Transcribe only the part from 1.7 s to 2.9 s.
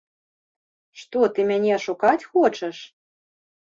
ашукаць хочаш?